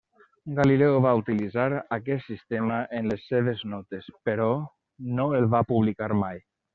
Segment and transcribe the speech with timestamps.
[0.59, 1.65] Galileu va utilitzar
[1.97, 4.49] aquest sistema en les seves notes, però
[5.21, 6.41] no el va publicar mai.